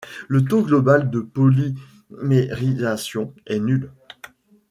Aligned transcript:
Le 0.27 0.43
taux 0.43 0.63
global 0.63 1.11
de 1.11 1.19
polymérisation 1.19 3.35
est 3.45 3.59
nul. 3.59 3.91